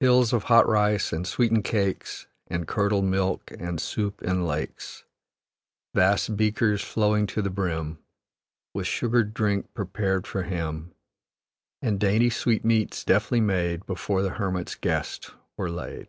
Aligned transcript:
Hills 0.00 0.32
of 0.32 0.44
hot 0.44 0.66
rice, 0.66 1.12
and 1.12 1.26
sweetened 1.26 1.64
cakes, 1.64 2.26
And 2.46 2.66
curdled 2.66 3.04
milk, 3.04 3.50
and 3.58 3.78
soup 3.78 4.22
in 4.22 4.46
lakes. 4.46 5.04
Vast 5.94 6.34
beakers 6.34 6.80
flowing 6.80 7.26
to 7.26 7.42
the 7.42 7.50
brim, 7.50 7.98
With 8.72 8.86
sugared 8.86 9.34
drink 9.34 9.74
prepared 9.74 10.26
for 10.26 10.44
him; 10.44 10.94
And 11.82 12.00
dainty 12.00 12.30
sweetmeats, 12.30 13.04
deftly 13.04 13.42
made, 13.42 13.84
Before 13.84 14.22
the 14.22 14.30
hermit's 14.40 14.74
guest 14.76 15.32
were 15.58 15.68
laid." 15.68 16.08